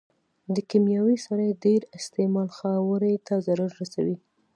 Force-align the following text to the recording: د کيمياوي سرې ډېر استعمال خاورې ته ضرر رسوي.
د 0.53 0.55
کيمياوي 0.69 1.17
سرې 1.25 1.49
ډېر 1.65 1.81
استعمال 1.97 2.49
خاورې 2.57 3.13
ته 3.27 3.33
ضرر 3.45 3.71
رسوي. 3.81 4.17